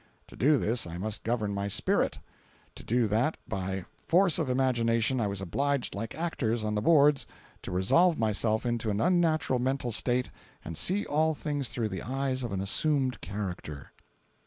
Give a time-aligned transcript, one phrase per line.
[0.29, 2.17] To do this, I must govern my spirit.
[2.73, 7.27] To do that, by force of imagination I was obliged like actors on the boards
[7.61, 10.31] to resolve myself into an unnatural mental state
[10.65, 13.91] and see all things through the eyes of an assumed character.